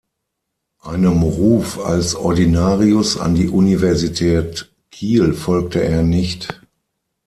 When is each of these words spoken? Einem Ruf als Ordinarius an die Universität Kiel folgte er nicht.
Einem 0.81 1.21
Ruf 1.21 1.77
als 1.77 2.15
Ordinarius 2.15 3.17
an 3.19 3.35
die 3.35 3.49
Universität 3.49 4.73
Kiel 4.89 5.31
folgte 5.35 5.83
er 5.83 6.01
nicht. 6.01 6.59